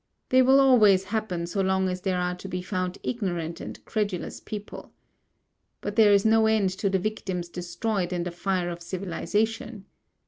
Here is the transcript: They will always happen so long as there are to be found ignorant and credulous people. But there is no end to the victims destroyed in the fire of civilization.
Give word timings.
They 0.29 0.41
will 0.41 0.59
always 0.59 1.03
happen 1.03 1.45
so 1.45 1.61
long 1.61 1.87
as 1.87 2.01
there 2.01 2.19
are 2.19 2.33
to 2.33 2.47
be 2.47 2.63
found 2.63 2.97
ignorant 3.03 3.61
and 3.61 3.85
credulous 3.85 4.39
people. 4.39 4.93
But 5.79 5.95
there 5.95 6.11
is 6.11 6.25
no 6.25 6.47
end 6.47 6.71
to 6.79 6.89
the 6.89 6.97
victims 6.97 7.49
destroyed 7.49 8.11
in 8.11 8.23
the 8.23 8.31
fire 8.31 8.71
of 8.71 8.81
civilization. 8.81 9.85